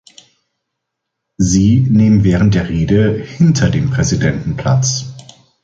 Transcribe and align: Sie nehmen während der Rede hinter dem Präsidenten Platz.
Sie 1.37 1.81
nehmen 1.81 2.23
während 2.23 2.55
der 2.55 2.67
Rede 2.69 3.19
hinter 3.19 3.69
dem 3.69 3.91
Präsidenten 3.91 4.57
Platz. 4.57 5.13